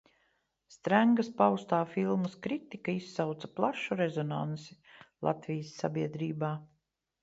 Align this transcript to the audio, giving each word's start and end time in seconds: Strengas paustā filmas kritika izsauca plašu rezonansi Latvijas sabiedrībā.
Strengas 0.75 1.29
paustā 1.41 1.81
filmas 1.91 2.39
kritika 2.47 2.97
izsauca 3.03 3.53
plašu 3.61 4.01
rezonansi 4.03 4.83
Latvijas 5.31 5.75
sabiedrībā. 5.85 6.57